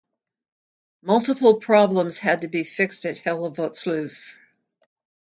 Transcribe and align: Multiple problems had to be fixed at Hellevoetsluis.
Multiple 1.03 1.57
problems 1.57 2.17
had 2.17 2.41
to 2.41 2.47
be 2.47 2.63
fixed 2.63 3.05
at 3.05 3.17
Hellevoetsluis. 3.17 4.33